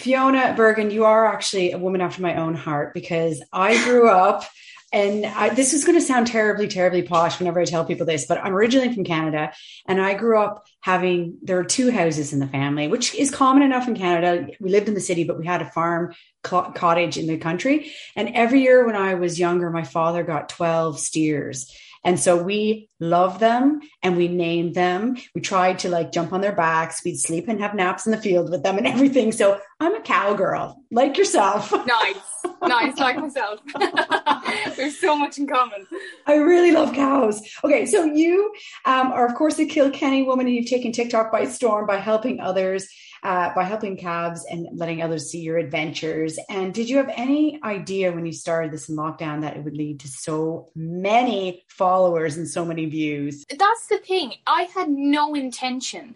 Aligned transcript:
Fiona 0.00 0.54
Bergen, 0.56 0.90
you 0.90 1.04
are 1.04 1.26
actually 1.26 1.72
a 1.72 1.78
woman 1.78 2.00
after 2.00 2.22
my 2.22 2.36
own 2.36 2.54
heart 2.54 2.94
because 2.94 3.42
I 3.52 3.82
grew 3.84 4.08
up 4.10 4.44
and 4.92 5.24
I, 5.24 5.50
this 5.50 5.72
is 5.72 5.84
going 5.84 5.96
to 5.96 6.04
sound 6.04 6.26
terribly, 6.26 6.66
terribly 6.66 7.02
posh 7.02 7.38
whenever 7.38 7.60
I 7.60 7.64
tell 7.64 7.84
people 7.84 8.06
this, 8.06 8.26
but 8.26 8.38
I'm 8.38 8.54
originally 8.54 8.92
from 8.92 9.04
Canada 9.04 9.52
and 9.86 10.00
I 10.00 10.14
grew 10.14 10.38
up 10.38 10.66
having, 10.80 11.36
there 11.42 11.58
are 11.58 11.64
two 11.64 11.92
houses 11.92 12.32
in 12.32 12.40
the 12.40 12.48
family, 12.48 12.88
which 12.88 13.14
is 13.14 13.30
common 13.30 13.62
enough 13.62 13.86
in 13.86 13.94
Canada. 13.94 14.48
We 14.58 14.70
lived 14.70 14.88
in 14.88 14.94
the 14.94 15.00
city, 15.00 15.22
but 15.22 15.38
we 15.38 15.46
had 15.46 15.62
a 15.62 15.70
farm 15.70 16.14
cottage 16.42 17.18
in 17.18 17.26
the 17.26 17.36
country. 17.36 17.92
And 18.16 18.30
every 18.34 18.62
year 18.62 18.84
when 18.84 18.96
I 18.96 19.14
was 19.14 19.38
younger, 19.38 19.70
my 19.70 19.84
father 19.84 20.24
got 20.24 20.48
12 20.48 20.98
steers 20.98 21.72
and 22.04 22.18
so 22.18 22.42
we 22.42 22.88
love 22.98 23.40
them 23.40 23.80
and 24.02 24.16
we 24.16 24.28
named 24.28 24.74
them. 24.74 25.16
We 25.34 25.40
tried 25.40 25.80
to 25.80 25.90
like 25.90 26.12
jump 26.12 26.32
on 26.32 26.40
their 26.40 26.54
backs. 26.54 27.04
We'd 27.04 27.18
sleep 27.18 27.46
and 27.48 27.60
have 27.60 27.74
naps 27.74 28.06
in 28.06 28.12
the 28.12 28.20
field 28.20 28.50
with 28.50 28.62
them 28.62 28.78
and 28.78 28.86
everything. 28.86 29.32
So 29.32 29.60
I'm 29.80 29.94
a 29.94 30.00
cowgirl, 30.00 30.82
like 30.90 31.16
yourself. 31.16 31.72
Nice. 31.86 32.16
Nice, 32.62 32.98
like 32.98 33.16
myself. 33.16 33.60
There's 34.76 34.98
so 34.98 35.16
much 35.16 35.38
in 35.38 35.46
common. 35.46 35.86
I 36.26 36.36
really 36.36 36.70
love 36.70 36.94
cows. 36.94 37.42
Okay, 37.64 37.84
so 37.84 38.04
you 38.04 38.52
um, 38.84 39.12
are, 39.12 39.26
of 39.26 39.34
course, 39.34 39.58
a 39.58 39.66
Kilkenny 39.66 40.22
woman, 40.22 40.46
and 40.46 40.54
you've 40.54 40.68
taken 40.68 40.92
TikTok 40.92 41.32
by 41.32 41.46
storm 41.46 41.86
by 41.86 41.96
helping 41.96 42.40
others 42.40 42.88
uh, 43.22 43.52
by 43.54 43.64
helping 43.64 43.96
calves 43.96 44.46
and 44.50 44.66
letting 44.78 45.02
others 45.02 45.30
see 45.30 45.40
your 45.40 45.58
adventures. 45.58 46.38
And 46.48 46.72
did 46.72 46.88
you 46.88 46.96
have 46.96 47.10
any 47.14 47.60
idea 47.62 48.12
when 48.12 48.26
you 48.26 48.32
started 48.32 48.72
this 48.72 48.88
in 48.88 48.96
lockdown 48.96 49.42
that 49.42 49.56
it 49.56 49.64
would 49.64 49.76
lead 49.76 50.00
to 50.00 50.08
so 50.08 50.70
many 50.74 51.64
followers 51.68 51.89
and 51.90 52.48
so 52.48 52.64
many 52.64 52.86
views? 52.86 53.44
That's 53.50 53.86
the 53.88 53.98
thing. 53.98 54.34
I 54.46 54.62
had 54.74 54.88
no 54.88 55.34
intention 55.34 56.14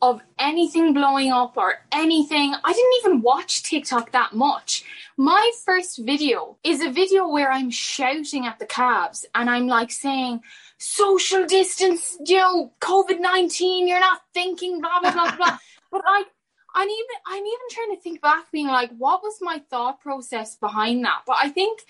of 0.00 0.20
anything 0.38 0.92
blowing 0.92 1.30
up 1.30 1.56
or 1.56 1.74
anything. 1.92 2.54
I 2.64 2.72
didn't 2.72 2.94
even 3.00 3.22
watch 3.22 3.62
TikTok 3.62 4.10
that 4.12 4.32
much. 4.32 4.84
My 5.16 5.52
first 5.64 5.98
video 6.04 6.56
is 6.64 6.80
a 6.80 6.90
video 6.90 7.28
where 7.28 7.52
I'm 7.52 7.70
shouting 7.70 8.46
at 8.46 8.58
the 8.58 8.66
calves 8.66 9.24
and 9.32 9.48
I'm 9.48 9.68
like 9.68 9.92
saying, 9.92 10.40
social 10.78 11.46
distance, 11.46 12.16
you 12.26 12.38
know, 12.38 12.72
COVID 12.80 13.20
19, 13.20 13.86
you're 13.86 14.00
not 14.00 14.22
thinking, 14.34 14.80
blah, 14.80 15.00
blah, 15.00 15.12
blah, 15.12 15.36
blah. 15.36 15.58
but 15.92 16.02
like, 16.04 16.26
I'm 16.74 16.88
even 16.88 17.16
I'm 17.26 17.46
even 17.46 17.68
trying 17.70 17.94
to 17.94 18.02
think 18.02 18.20
back, 18.20 18.50
being 18.50 18.66
like, 18.66 18.90
what 18.98 19.22
was 19.22 19.38
my 19.40 19.62
thought 19.70 20.00
process 20.00 20.56
behind 20.56 21.04
that? 21.04 21.22
But 21.26 21.36
I 21.40 21.48
think 21.50 21.80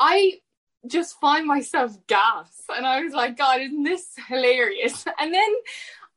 I 0.00 0.40
just 0.86 1.20
find 1.20 1.46
myself 1.46 1.96
gas, 2.06 2.64
and 2.74 2.86
I 2.86 3.02
was 3.02 3.12
like, 3.12 3.36
God, 3.36 3.60
isn't 3.60 3.82
this 3.82 4.14
hilarious? 4.28 5.04
And 5.18 5.32
then 5.32 5.54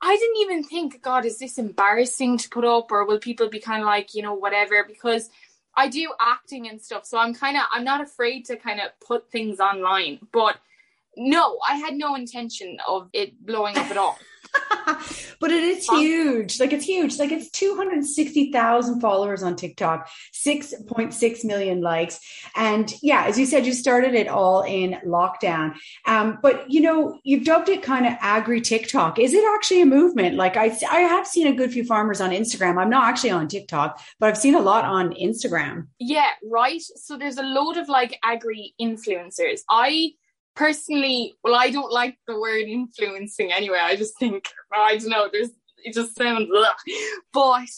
I 0.01 0.15
didn't 0.15 0.37
even 0.37 0.63
think, 0.63 1.01
God, 1.01 1.25
is 1.25 1.39
this 1.39 1.57
embarrassing 1.57 2.37
to 2.39 2.49
put 2.49 2.65
up, 2.65 2.91
or 2.91 3.05
will 3.05 3.19
people 3.19 3.49
be 3.49 3.59
kind 3.59 3.81
of 3.81 3.87
like, 3.87 4.13
you 4.13 4.21
know, 4.21 4.33
whatever? 4.33 4.83
Because 4.87 5.29
I 5.75 5.87
do 5.89 6.11
acting 6.19 6.67
and 6.67 6.81
stuff, 6.81 7.05
so 7.05 7.17
I'm 7.17 7.33
kind 7.33 7.57
of 7.57 7.63
I'm 7.71 7.83
not 7.83 8.01
afraid 8.01 8.45
to 8.45 8.55
kind 8.55 8.79
of 8.79 8.87
put 9.05 9.31
things 9.31 9.59
online, 9.59 10.19
but 10.31 10.57
no, 11.17 11.59
I 11.67 11.75
had 11.75 11.95
no 11.95 12.15
intention 12.15 12.77
of 12.87 13.09
it 13.13 13.45
blowing 13.45 13.77
up 13.77 13.89
at 13.89 13.97
all. 13.97 14.17
but 15.39 15.51
it 15.51 15.63
is 15.63 15.85
huge. 15.87 16.59
Like 16.59 16.73
it's 16.73 16.85
huge. 16.85 17.17
Like 17.17 17.31
it's 17.31 17.49
260,000 17.51 18.99
followers 18.99 19.43
on 19.43 19.55
TikTok, 19.55 20.09
6.6 20.33 21.45
million 21.45 21.81
likes. 21.81 22.19
And 22.55 22.93
yeah, 23.01 23.25
as 23.25 23.37
you 23.37 23.45
said, 23.45 23.65
you 23.65 23.73
started 23.73 24.13
it 24.13 24.27
all 24.27 24.61
in 24.63 24.97
lockdown. 25.05 25.75
Um, 26.05 26.39
but 26.41 26.69
you 26.69 26.81
know, 26.81 27.19
you've 27.23 27.45
dubbed 27.45 27.69
it 27.69 27.83
kind 27.83 28.05
of 28.05 28.13
agri 28.19 28.61
TikTok. 28.61 29.19
Is 29.19 29.33
it 29.33 29.43
actually 29.55 29.81
a 29.81 29.85
movement? 29.85 30.35
Like 30.35 30.57
I, 30.57 30.75
I 30.89 31.01
have 31.01 31.27
seen 31.27 31.47
a 31.47 31.55
good 31.55 31.71
few 31.71 31.83
farmers 31.83 32.21
on 32.21 32.31
Instagram. 32.31 32.77
I'm 32.77 32.89
not 32.89 33.05
actually 33.05 33.31
on 33.31 33.47
TikTok, 33.47 34.01
but 34.19 34.29
I've 34.29 34.37
seen 34.37 34.55
a 34.55 34.61
lot 34.61 34.85
on 34.85 35.13
Instagram. 35.13 35.87
Yeah, 35.99 36.29
right. 36.43 36.81
So 36.81 37.17
there's 37.17 37.37
a 37.37 37.43
load 37.43 37.77
of 37.77 37.89
like 37.89 38.17
agri 38.23 38.73
influencers. 38.79 39.61
I 39.69 40.13
personally, 40.55 41.35
well, 41.43 41.55
I 41.55 41.69
don't 41.69 41.91
like 41.91 42.17
the 42.27 42.39
word 42.39 42.67
influencing 42.67 43.51
anyway. 43.51 43.79
I 43.81 43.95
just 43.95 44.17
think, 44.17 44.49
I 44.73 44.97
don't 44.97 45.09
know, 45.09 45.29
there's, 45.31 45.51
it 45.77 45.93
just 45.93 46.15
sounds, 46.15 46.49
ugh. 46.55 46.75
but 47.33 47.69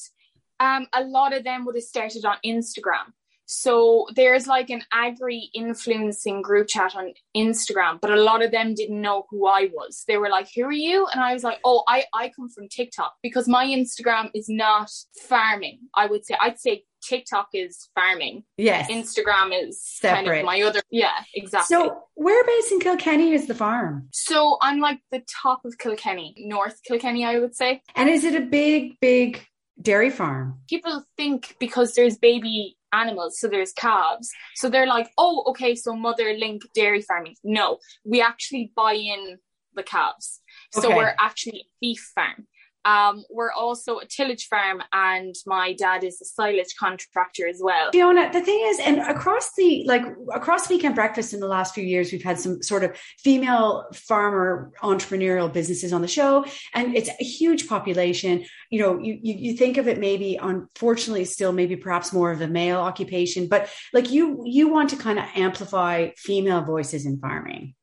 um, 0.60 0.88
a 0.94 1.04
lot 1.04 1.34
of 1.34 1.44
them 1.44 1.66
would 1.66 1.76
have 1.76 1.84
started 1.84 2.26
on 2.26 2.38
Instagram. 2.46 3.14
So 3.48 4.08
there's 4.14 4.46
like 4.46 4.70
an 4.70 4.84
agri 4.92 5.50
influencing 5.56 6.42
group 6.42 6.68
chat 6.68 6.96
on 6.96 7.14
Instagram, 7.36 8.00
but 8.02 8.12
a 8.12 8.22
lot 8.22 8.44
of 8.44 8.52
them 8.52 8.74
didn't 8.74 9.02
know 9.02 9.26
who 9.30 9.48
I 9.48 9.70
was. 9.74 10.04
They 10.08 10.18
were 10.18 10.30
like, 10.30 10.50
"Who 10.56 10.64
are 10.64 10.72
you?" 10.72 11.08
And 11.08 11.22
I 11.22 11.34
was 11.34 11.44
like, 11.44 11.60
"Oh, 11.64 11.84
I 11.88 12.06
I 12.14 12.30
come 12.36 12.50
from 12.50 12.68
TikTok 12.68 13.16
because 13.24 13.48
my 13.48 13.66
Instagram 13.66 14.30
is 14.36 14.48
not 14.50 14.92
farming. 15.28 15.80
I 15.96 16.08
would 16.08 16.26
say 16.26 16.36
I'd 16.40 16.60
say 16.60 16.84
TikTok 17.02 17.50
is 17.54 17.90
farming. 17.96 18.44
Yes. 18.58 18.90
Instagram 18.92 19.52
is 19.54 19.82
Separate. 19.82 20.26
kind 20.26 20.40
of 20.40 20.46
my 20.46 20.62
other. 20.62 20.82
Yeah, 20.90 21.24
exactly. 21.34 21.74
So 21.76 22.04
whereabouts 22.16 22.72
in 22.72 22.80
Kilkenny 22.80 23.32
is 23.32 23.48
the 23.48 23.56
farm? 23.56 24.10
So 24.12 24.58
I'm 24.62 24.80
like 24.80 25.00
the 25.12 25.24
top 25.42 25.64
of 25.64 25.78
Kilkenny, 25.78 26.36
North 26.38 26.82
Kilkenny, 26.84 27.24
I 27.26 27.40
would 27.40 27.56
say. 27.56 27.82
And 27.96 28.10
is 28.10 28.24
it 28.24 28.36
a 28.36 28.46
big, 28.46 29.00
big 29.00 29.46
dairy 29.82 30.10
farm? 30.10 30.60
People 30.68 31.04
think 31.16 31.56
because 31.60 31.94
there's 31.94 32.18
baby 32.18 32.77
animals, 32.94 33.40
so 33.40 33.48
there's 33.48 33.74
calves. 33.74 34.30
So 34.56 34.70
they're 34.70 34.88
like, 34.88 35.10
oh, 35.18 35.44
okay, 35.48 35.76
so 35.76 35.96
mother 35.96 36.34
link 36.34 36.64
dairy 36.74 37.02
farming. 37.02 37.36
No, 37.44 37.80
we 38.06 38.22
actually 38.22 38.72
buy 38.76 38.94
in 38.94 39.38
the 39.76 39.84
calves. 39.84 40.42
So 40.74 40.88
okay. 40.88 40.96
we're 40.96 41.16
actually 41.20 41.60
a 41.60 41.70
beef 41.80 42.12
farm. 42.14 42.48
Um, 42.88 43.26
we're 43.30 43.52
also 43.52 44.00
a 44.00 44.06
tillage 44.06 44.48
farm, 44.48 44.82
and 44.94 45.36
my 45.46 45.74
dad 45.74 46.06
is 46.06 46.22
a 46.22 46.26
silage 46.26 46.74
contractor 46.80 47.46
as 47.46 47.60
well. 47.62 47.92
Fiona, 47.92 48.32
the 48.32 48.40
thing 48.40 48.62
is, 48.64 48.80
and 48.80 49.00
across 49.00 49.54
the 49.56 49.84
like 49.86 50.06
across 50.34 50.70
weekend 50.70 50.96
breakfast 50.96 51.34
in 51.34 51.42
the 51.42 51.48
last 51.48 51.76
few 51.76 51.84
years, 51.84 52.14
we've 52.14 52.24
had 52.24 52.40
some 52.40 52.64
sort 52.64 52.86
of 52.86 52.96
female 53.20 53.88
farmer 53.94 54.72
entrepreneurial 54.82 55.52
businesses 55.52 55.92
on 55.92 56.02
the 56.02 56.08
show, 56.08 56.46
and 56.74 56.96
it's 56.96 57.10
a 57.10 57.24
huge 57.24 57.68
population. 57.68 58.46
You 58.70 58.80
know, 58.80 59.00
you 59.00 59.20
you, 59.22 59.34
you 59.34 59.58
think 59.58 59.76
of 59.76 59.90
it 59.90 60.00
maybe, 60.00 60.38
unfortunately, 60.42 61.26
still 61.26 61.52
maybe 61.52 61.76
perhaps 61.76 62.14
more 62.14 62.32
of 62.32 62.40
a 62.40 62.48
male 62.48 62.80
occupation, 62.80 63.50
but 63.50 63.70
like 63.94 64.12
you 64.12 64.44
you 64.46 64.70
want 64.70 64.92
to 64.92 64.96
kind 64.96 65.20
of 65.20 65.26
amplify 65.36 66.12
female 66.16 66.62
voices 66.62 67.06
in 67.06 67.20
farming. 67.20 67.74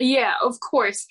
Yeah, 0.00 0.32
of 0.42 0.58
course. 0.60 1.06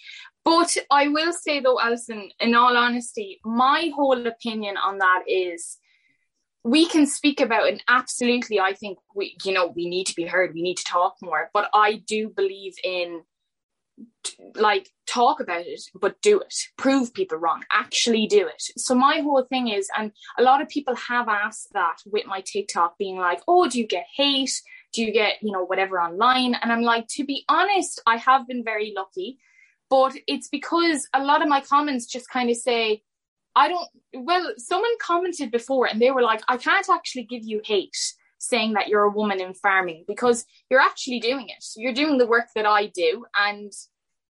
But 0.45 0.75
I 0.89 1.07
will 1.07 1.33
say 1.33 1.59
though, 1.59 1.79
Alison, 1.79 2.29
in 2.39 2.55
all 2.55 2.75
honesty, 2.75 3.39
my 3.44 3.91
whole 3.95 4.25
opinion 4.25 4.77
on 4.77 4.97
that 5.00 5.23
is 5.27 5.77
we 6.63 6.88
can 6.88 7.05
speak 7.05 7.39
about 7.39 7.67
it 7.67 7.72
and 7.72 7.83
absolutely 7.88 8.59
I 8.59 8.73
think 8.73 8.97
we 9.16 9.38
you 9.45 9.53
know 9.53 9.67
we 9.67 9.88
need 9.88 10.05
to 10.07 10.16
be 10.16 10.25
heard, 10.25 10.53
we 10.53 10.61
need 10.61 10.78
to 10.78 10.83
talk 10.83 11.16
more. 11.22 11.49
But 11.53 11.69
I 11.73 12.03
do 12.07 12.29
believe 12.29 12.73
in 12.83 13.22
like 14.55 14.89
talk 15.07 15.41
about 15.41 15.66
it 15.66 15.81
but 15.94 16.22
do 16.22 16.39
it. 16.39 16.55
Prove 16.78 17.13
people 17.13 17.38
wrong. 17.38 17.63
Actually 17.72 18.28
do 18.28 18.47
it. 18.47 18.61
So 18.78 18.95
my 18.95 19.19
whole 19.19 19.44
thing 19.44 19.67
is 19.67 19.89
and 19.97 20.11
a 20.38 20.44
lot 20.44 20.61
of 20.61 20.69
people 20.69 20.95
have 20.95 21.28
asked 21.28 21.69
that 21.73 21.97
with 22.05 22.25
my 22.25 22.41
tiktok 22.41 22.97
being 22.97 23.17
like 23.17 23.41
oh 23.47 23.67
do 23.67 23.78
you 23.78 23.88
get 23.88 24.05
hate? 24.16 24.61
Do 24.94 25.03
you 25.03 25.11
get 25.11 25.41
you 25.41 25.51
know 25.51 25.66
whatever 25.66 25.99
online? 25.99 26.55
And 26.55 26.72
i'm 26.72 26.81
like 26.81 27.07
to 27.09 27.25
be 27.25 27.44
honest 27.49 28.01
i 28.05 28.17
have 28.17 28.47
been 28.47 28.63
very 28.63 28.94
lucky 28.95 29.38
but 29.89 30.13
it's 30.27 30.47
because 30.47 31.07
a 31.13 31.23
lot 31.23 31.41
of 31.41 31.47
my 31.47 31.61
comments 31.61 32.05
just 32.05 32.29
kind 32.29 32.50
of 32.50 32.57
say, 32.57 33.01
I 33.55 33.67
don't, 33.67 33.89
well, 34.13 34.53
someone 34.57 34.91
commented 35.01 35.51
before 35.51 35.88
and 35.88 36.01
they 36.01 36.11
were 36.11 36.22
like, 36.22 36.41
I 36.47 36.57
can't 36.57 36.88
actually 36.89 37.23
give 37.23 37.44
you 37.44 37.61
hate 37.66 37.97
saying 38.38 38.73
that 38.73 38.88
you're 38.88 39.03
a 39.03 39.09
woman 39.09 39.41
in 39.41 39.53
farming 39.53 40.05
because 40.07 40.45
you're 40.69 40.79
actually 40.79 41.19
doing 41.19 41.49
it. 41.49 41.66
You're 41.75 41.94
doing 41.94 42.17
the 42.17 42.28
work 42.28 42.45
that 42.55 42.66
I 42.66 42.88
do. 42.88 43.25
And 43.38 43.72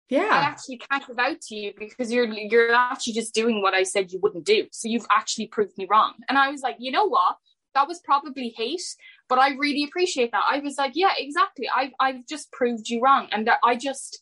yeah, 0.10 0.30
I 0.32 0.40
actually 0.40 0.78
can't 0.78 1.06
give 1.06 1.20
out 1.20 1.40
to 1.42 1.56
you 1.56 1.74
because 1.78 2.12
you're, 2.12 2.26
you're 2.26 2.74
actually 2.74 3.14
just 3.14 3.34
doing 3.34 3.62
what 3.62 3.74
I 3.74 3.84
said 3.84 4.12
you 4.12 4.20
wouldn't 4.22 4.46
do. 4.46 4.68
So 4.72 4.88
you've 4.88 5.06
actually 5.12 5.48
proved 5.48 5.78
me 5.78 5.88
wrong. 5.90 6.14
And 6.28 6.38
I 6.38 6.50
was 6.50 6.62
like, 6.62 6.78
you 6.80 6.92
know 6.92 7.06
what? 7.08 7.36
That 7.76 7.88
was 7.88 8.00
probably 8.00 8.54
hate, 8.58 8.82
but 9.30 9.40
I 9.40 9.56
really 9.56 9.84
appreciate 9.84 10.32
that. 10.32 10.44
I 10.50 10.60
was 10.60 10.78
like, 10.78 10.94
yeah, 10.96 11.14
exactly. 11.18 11.70
I've, 11.74 11.92
I've 12.00 12.28
just 12.28 12.52
proved 12.52 12.90
you 12.90 13.02
wrong. 13.02 13.28
And 13.32 13.48
that 13.48 13.60
I 13.64 13.76
just, 13.76 14.22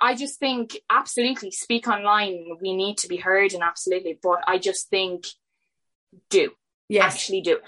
I 0.00 0.14
just 0.14 0.38
think 0.38 0.78
absolutely 0.90 1.50
speak 1.50 1.86
online. 1.86 2.56
We 2.60 2.74
need 2.74 2.98
to 2.98 3.08
be 3.08 3.16
heard 3.16 3.52
and 3.52 3.62
absolutely, 3.62 4.18
but 4.22 4.42
I 4.46 4.58
just 4.58 4.88
think 4.88 5.26
do. 6.30 6.52
Yes. 6.90 7.14
Actually 7.14 7.42
do 7.42 7.52
it. 7.52 7.62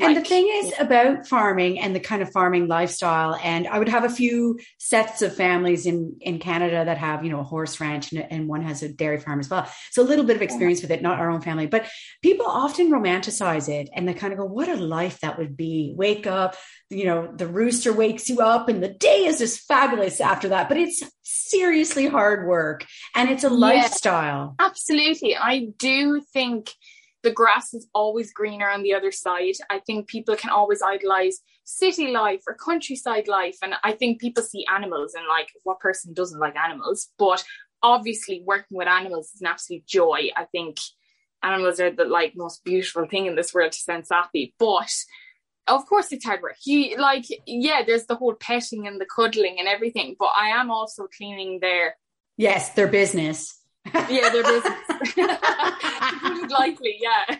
And 0.00 0.14
like, 0.14 0.24
the 0.24 0.28
thing 0.28 0.48
is 0.50 0.72
yeah. 0.72 0.82
about 0.82 1.28
farming 1.28 1.78
and 1.78 1.94
the 1.94 2.00
kind 2.00 2.22
of 2.22 2.32
farming 2.32 2.66
lifestyle, 2.66 3.38
and 3.40 3.68
I 3.68 3.78
would 3.78 3.88
have 3.88 4.02
a 4.02 4.08
few 4.08 4.58
sets 4.78 5.22
of 5.22 5.36
families 5.36 5.86
in, 5.86 6.16
in 6.20 6.40
Canada 6.40 6.84
that 6.84 6.98
have, 6.98 7.24
you 7.24 7.30
know, 7.30 7.38
a 7.38 7.44
horse 7.44 7.78
ranch 7.80 8.10
and, 8.10 8.26
and 8.32 8.48
one 8.48 8.62
has 8.62 8.82
a 8.82 8.88
dairy 8.88 9.20
farm 9.20 9.38
as 9.38 9.48
well. 9.48 9.70
So 9.92 10.02
a 10.02 10.08
little 10.08 10.24
bit 10.24 10.34
of 10.34 10.42
experience 10.42 10.82
with 10.82 10.90
it, 10.90 11.02
not 11.02 11.20
our 11.20 11.30
own 11.30 11.40
family, 11.40 11.66
but 11.66 11.88
people 12.20 12.46
often 12.46 12.90
romanticize 12.90 13.68
it 13.68 13.90
and 13.94 14.08
they 14.08 14.14
kind 14.14 14.32
of 14.32 14.40
go, 14.40 14.44
what 14.44 14.68
a 14.68 14.74
life 14.74 15.20
that 15.20 15.38
would 15.38 15.56
be. 15.56 15.94
Wake 15.96 16.26
up, 16.26 16.56
you 16.90 17.04
know, 17.04 17.32
the 17.32 17.46
rooster 17.46 17.92
wakes 17.92 18.28
you 18.28 18.40
up 18.40 18.68
and 18.68 18.82
the 18.82 18.88
day 18.88 19.26
is 19.26 19.38
just 19.38 19.68
fabulous 19.68 20.20
after 20.20 20.48
that. 20.48 20.68
But 20.68 20.78
it's 20.78 21.00
seriously 21.22 22.06
hard 22.06 22.48
work 22.48 22.86
and 23.14 23.30
it's 23.30 23.44
a 23.44 23.50
lifestyle. 23.50 24.56
absolutely. 24.58 25.36
I 25.36 25.68
do 25.78 26.20
think 26.32 26.72
the 27.24 27.32
grass 27.32 27.74
is 27.74 27.88
always 27.94 28.32
greener 28.32 28.68
on 28.68 28.82
the 28.82 28.94
other 28.94 29.10
side. 29.10 29.54
I 29.70 29.80
think 29.80 30.06
people 30.06 30.36
can 30.36 30.50
always 30.50 30.82
idolize 30.82 31.40
city 31.64 32.08
life 32.08 32.42
or 32.46 32.54
countryside 32.54 33.26
life. 33.26 33.56
And 33.62 33.74
I 33.82 33.92
think 33.92 34.20
people 34.20 34.44
see 34.44 34.66
animals 34.72 35.14
and 35.14 35.26
like 35.26 35.48
what 35.64 35.80
person 35.80 36.14
doesn't 36.14 36.38
like 36.38 36.54
animals? 36.56 37.08
But 37.18 37.42
obviously 37.82 38.42
working 38.46 38.76
with 38.76 38.86
animals 38.86 39.32
is 39.34 39.40
an 39.40 39.48
absolute 39.48 39.86
joy. 39.86 40.28
I 40.36 40.44
think 40.44 40.76
animals 41.42 41.80
are 41.80 41.90
the 41.90 42.04
like 42.04 42.34
most 42.36 42.62
beautiful 42.62 43.06
thing 43.06 43.26
in 43.26 43.34
this 43.34 43.52
world 43.52 43.72
to 43.72 43.78
sound 43.78 44.04
happy. 44.10 44.54
But 44.58 44.92
of 45.66 45.86
course 45.86 46.12
it's 46.12 46.26
hard 46.26 46.42
work. 46.42 46.56
You 46.64 46.98
like, 46.98 47.24
yeah, 47.46 47.82
there's 47.86 48.06
the 48.06 48.16
whole 48.16 48.34
petting 48.34 48.86
and 48.86 49.00
the 49.00 49.06
cuddling 49.06 49.56
and 49.58 49.66
everything, 49.66 50.14
but 50.18 50.30
I 50.36 50.50
am 50.50 50.70
also 50.70 51.08
cleaning 51.16 51.58
their 51.60 51.96
Yes, 52.36 52.70
their 52.70 52.88
business. 52.88 53.63
Yeah, 54.08 54.30
their 54.30 54.42
business. 54.42 54.78
likely, 56.50 56.98
yeah. 57.00 57.36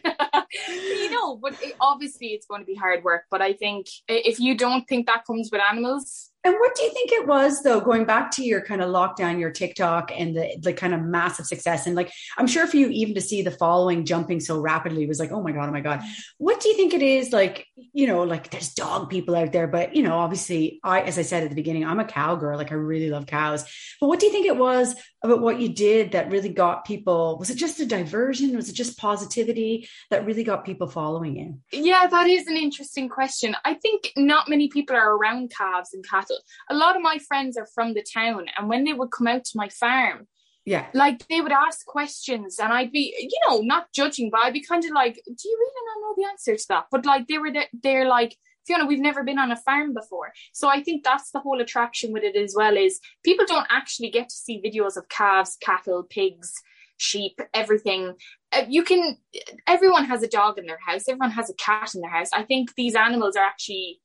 you 0.69 1.11
know, 1.11 1.37
but 1.37 1.55
it, 1.63 1.75
obviously 1.81 2.29
it's 2.29 2.47
going 2.47 2.61
to 2.61 2.67
be 2.67 2.75
hard 2.75 3.05
work. 3.05 3.25
But 3.31 3.43
I 3.43 3.53
think 3.53 3.87
if 4.09 4.41
you 4.41 4.57
don't 4.57 4.87
think 4.87 5.07
that 5.07 5.25
comes 5.25 5.51
with 5.51 5.61
animals, 5.61 6.31
and 6.45 6.55
what 6.55 6.75
do 6.75 6.83
you 6.83 6.91
think 6.91 7.11
it 7.11 7.27
was 7.27 7.63
though, 7.63 7.81
going 7.81 8.05
back 8.05 8.31
to 8.33 8.45
your 8.45 8.61
kind 8.61 8.83
of 8.83 8.91
lockdown, 8.91 9.41
your 9.41 9.51
TikTok 9.51 10.13
and 10.15 10.37
the, 10.37 10.57
the 10.61 10.73
kind 10.75 10.93
of 10.93 11.01
massive 11.01 11.47
success? 11.47 11.87
And 11.87 11.97
like, 11.97 12.13
I'm 12.37 12.47
sure 12.47 12.67
for 12.67 12.77
you, 12.77 12.89
even 12.89 13.15
to 13.15 13.23
see 13.23 13.41
the 13.41 13.51
following 13.51 14.05
jumping 14.05 14.41
so 14.41 14.61
rapidly 14.61 15.07
was 15.07 15.19
like, 15.19 15.33
oh 15.33 15.43
my 15.43 15.53
God, 15.53 15.71
oh 15.71 15.73
my 15.73 15.81
God. 15.81 16.01
Mm-hmm. 16.01 16.11
What 16.39 16.61
do 16.61 16.69
you 16.69 16.77
think 16.77 16.93
it 16.93 17.01
is 17.01 17.33
like, 17.33 17.67
you 17.95 18.07
know, 18.07 18.25
like 18.25 18.51
there's 18.51 18.75
dog 18.75 19.09
people 19.09 19.35
out 19.35 19.53
there, 19.53 19.67
but 19.67 19.97
you 19.97 20.03
know, 20.03 20.19
obviously 20.19 20.81
I, 20.85 21.01
as 21.01 21.19
I 21.19 21.23
said 21.23 21.45
at 21.45 21.49
the 21.49 21.55
beginning, 21.55 21.87
I'm 21.87 22.01
a 22.01 22.05
cow 22.05 22.37
girl. 22.37 22.59
Like 22.59 22.73
I 22.73 22.77
really 22.77 23.09
love 23.09 23.27
cows. 23.27 23.65
But 23.99 24.09
what 24.09 24.21
do 24.21 24.27
you 24.27 24.33
think 24.33 24.47
it 24.47 24.59
was 24.59 24.95
about 25.23 25.41
what 25.41 25.59
you 25.59 25.71
did 25.71 26.13
that 26.13 26.31
really 26.31 26.51
got 26.51 26.85
people? 26.85 27.39
Was 27.39 27.49
it 27.49 27.57
just 27.57 27.81
a 27.81 27.87
diversion? 27.87 28.55
Was 28.55 28.69
it 28.69 28.75
just 28.75 28.99
positivity 28.99 29.89
that 30.11 30.27
really 30.27 30.45
got 30.45 30.67
people 30.67 30.89
following 30.89 31.37
you? 31.37 31.59
Yeah, 31.73 32.07
that 32.07 32.27
is 32.27 32.47
an 32.49 32.59
interesting 32.59 33.09
question. 33.09 33.57
I 33.65 33.73
think 33.73 34.13
not 34.15 34.51
many 34.51 34.69
people 34.69 34.95
are 34.95 35.17
around 35.17 35.51
calves 35.57 35.95
and 35.95 36.07
cattle 36.07 36.34
a 36.71 36.75
lot 36.75 36.97
of 36.97 37.03
my 37.03 37.19
friends 37.19 37.57
are 37.57 37.69
from 37.75 37.95
the 37.95 38.03
town 38.03 38.47
and 38.57 38.69
when 38.69 38.85
they 38.85 38.93
would 38.93 39.11
come 39.11 39.27
out 39.27 39.45
to 39.45 39.57
my 39.57 39.69
farm 39.69 40.27
yeah 40.65 40.87
like 40.95 41.27
they 41.29 41.41
would 41.41 41.53
ask 41.53 41.85
questions 41.87 42.59
and 42.59 42.73
i'd 42.73 42.93
be 42.93 43.15
you 43.19 43.41
know 43.49 43.61
not 43.61 43.93
judging 43.93 44.31
but 44.31 44.41
i'd 44.41 44.53
be 44.53 44.63
kind 44.63 44.85
of 44.85 44.91
like 44.93 45.15
do 45.15 45.49
you 45.49 45.57
really 45.59 45.87
not 45.87 46.01
know 46.01 46.15
the 46.17 46.31
answer 46.31 46.57
to 46.57 46.67
that 46.69 46.87
but 46.91 47.05
like 47.05 47.27
they 47.27 47.39
were 47.39 47.53
there, 47.53 47.67
they're 47.83 48.09
like 48.09 48.37
Fiona, 48.67 48.87
we've 48.87 48.99
never 48.99 49.23
been 49.23 49.39
on 49.39 49.53
a 49.53 49.57
farm 49.57 49.93
before. 49.93 50.33
So 50.53 50.69
I 50.69 50.83
think 50.83 51.05
that's 51.05 51.31
the 51.31 51.41
whole 51.41 51.61
attraction 51.61 52.13
with 52.13 52.23
it 52.23 52.35
as 52.35 52.55
well 52.57 52.77
is 52.77 53.01
people 53.23 53.45
don't 53.47 53.67
actually 53.71 54.11
get 54.11 54.29
to 54.31 54.35
see 54.35 54.63
videos 54.65 54.97
of 54.97 55.09
calves, 55.09 55.59
cattle, 55.61 56.03
pigs, 56.03 56.55
sheep, 56.97 57.41
everything. 57.53 58.15
Uh, 58.53 58.63
you 58.69 58.83
can, 58.83 59.19
everyone 59.67 60.05
has 60.07 60.23
a 60.23 60.29
dog 60.29 60.59
in 60.59 60.67
their 60.67 60.79
house. 60.85 61.09
Everyone 61.09 61.33
has 61.33 61.51
a 61.51 61.55
cat 61.55 61.95
in 61.95 62.01
their 62.01 62.11
house. 62.11 62.31
I 62.33 62.43
think 62.43 62.75
these 62.75 62.95
animals 62.95 63.37
are 63.37 63.45
actually 63.45 64.01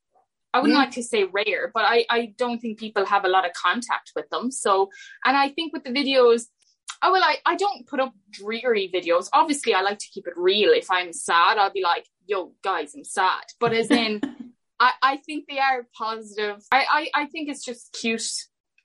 I 0.54 0.60
wouldn't 0.60 0.78
yeah. 0.78 0.84
like 0.84 0.92
to 0.92 1.04
say 1.04 1.26
rare, 1.26 1.72
but 1.74 1.84
I, 1.86 2.06
I 2.10 2.34
don't 2.38 2.60
think 2.60 2.80
people 2.80 3.06
have 3.06 3.26
a 3.26 3.30
lot 3.30 3.46
of 3.46 3.54
contact 3.54 4.12
with 4.16 4.30
them. 4.30 4.52
So, 4.52 4.90
and 5.24 5.38
I 5.38 5.50
think 5.50 5.74
with 5.74 5.84
the 5.84 5.92
videos, 5.92 6.46
oh, 7.04 7.12
well, 7.12 7.24
I, 7.24 7.38
I 7.46 7.56
don't 7.56 7.88
put 7.88 8.00
up 8.00 8.14
dreary 8.32 8.90
videos. 8.94 9.30
Obviously, 9.32 9.74
I 9.74 9.82
like 9.82 10.00
to 10.00 10.08
keep 10.12 10.28
it 10.28 10.34
real. 10.36 10.72
If 10.72 10.90
I'm 10.90 11.14
sad, 11.14 11.58
I'll 11.58 11.72
be 11.72 11.84
like, 11.84 12.06
yo, 12.26 12.54
guys, 12.64 12.96
I'm 12.96 13.04
sad. 13.04 13.44
But 13.60 13.74
as 13.74 13.92
in, 13.92 14.22
I, 14.80 14.92
I 15.02 15.18
think 15.18 15.46
they 15.48 15.60
are 15.60 15.88
positive. 15.96 16.64
I, 16.72 17.10
I, 17.16 17.24
I 17.24 17.26
think 17.26 17.50
it's 17.50 17.64
just 17.64 17.96
cute 18.00 18.24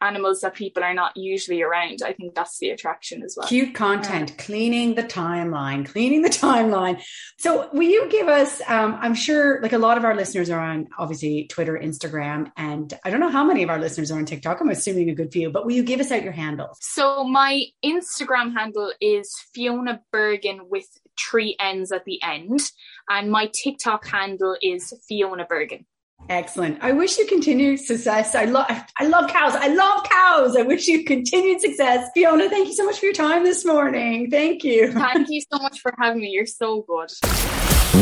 animals 0.05 0.41
that 0.41 0.55
people 0.55 0.85
are 0.85 0.95
not 0.95 1.17
usually 1.17 1.63
around. 1.63 2.01
I 2.05 2.13
think 2.13 2.35
that's 2.35 2.59
the 2.59 2.71
attraction 2.71 3.23
as 3.23 3.35
well. 3.37 3.47
Cute 3.47 3.75
content, 3.75 4.31
yeah. 4.31 4.45
cleaning 4.45 4.95
the 4.95 5.03
timeline, 5.03 5.87
cleaning 5.87 6.23
the 6.23 6.29
timeline. 6.29 7.03
So, 7.39 7.69
will 7.73 7.89
you 7.89 8.09
give 8.11 8.29
us? 8.29 8.61
Um, 8.69 8.99
I'm 9.01 9.15
sure, 9.15 9.61
like 9.63 9.73
a 9.73 9.79
lot 9.79 9.97
of 9.97 10.05
our 10.05 10.15
listeners 10.15 10.51
are 10.51 10.61
on 10.61 10.89
obviously 10.99 11.47
Twitter, 11.49 11.79
Instagram, 11.83 12.51
and 12.57 12.93
I 13.05 13.11
don't 13.11 13.21
know 13.21 13.31
how 13.31 13.45
many 13.45 13.63
of 13.63 13.71
our 13.71 13.79
listeners 13.79 14.11
are 14.11 14.19
on 14.19 14.25
TikTok. 14.25 14.61
I'm 14.61 14.71
assuming 14.71 15.11
a 15.11 15.15
good 15.15 15.33
few, 15.33 15.51
but 15.51 15.65
will 15.65 15.73
you 15.73 15.83
give 15.83 16.01
us 16.01 16.13
out 16.13 16.23
your 16.23 16.33
handle? 16.33 16.77
So, 16.81 17.25
my 17.25 17.65
Instagram 17.85 18.53
handle 18.55 18.93
is 19.01 19.35
Fiona 19.55 20.01
Bergen 20.13 20.69
with 20.69 20.87
three 21.19 21.57
N's 21.61 21.93
at 21.93 22.05
the 22.05 22.23
end, 22.23 22.61
and 23.09 23.31
my 23.31 23.51
TikTok 23.53 24.07
handle 24.07 24.57
is 24.61 24.93
Fiona 25.09 25.45
Bergen. 25.45 25.87
Excellent. 26.29 26.79
I 26.81 26.93
wish 26.93 27.19
you 27.19 27.27
continued 27.27 27.81
success. 27.81 28.35
I 28.35 28.45
love 28.45 28.67
I 28.99 29.07
love 29.07 29.31
cows. 29.31 29.55
I 29.55 29.69
love 29.69 30.05
cows. 30.05 30.57
I 30.57 30.63
wish 30.63 30.89
you 30.89 31.05
continued 31.05 31.61
success. 31.61 32.11
Fiona, 32.15 32.49
thank 32.49 32.69
you 32.69 32.75
so 32.75 32.85
much 32.85 32.99
for 32.99 33.07
your 33.07 33.15
time 33.15 33.45
this 33.45 33.65
morning. 33.65 34.31
Thank 34.31 34.65
you. 34.65 34.93
Thank 35.15 35.29
you 35.29 35.43
so 35.43 35.59
much 35.59 35.81
for 35.81 35.95
having 35.99 36.23
me. 36.23 36.31
You're 36.31 36.47
so 36.47 36.83
good. 36.83 37.11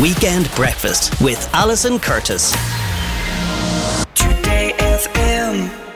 Weekend 0.00 0.50
Breakfast 0.54 1.20
with 1.20 1.48
Alison 1.52 1.98
Curtis. 1.98 2.52
Today 4.14 4.72
FM. 4.78 5.91